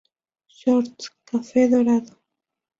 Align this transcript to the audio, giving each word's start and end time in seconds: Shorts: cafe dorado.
Shorts: 0.47 1.11
cafe 1.27 1.69
dorado. 1.69 2.17